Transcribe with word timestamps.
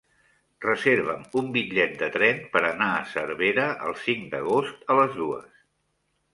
Reserva'm 0.63 1.27
un 1.41 1.51
bitllet 1.57 1.93
de 1.99 2.09
tren 2.17 2.41
per 2.57 2.63
anar 2.71 2.89
a 2.95 3.05
Cervera 3.13 3.69
el 3.91 3.97
cinc 4.07 4.29
d'agost 4.35 4.93
a 4.97 5.01
les 5.05 5.17
dues. 5.23 5.65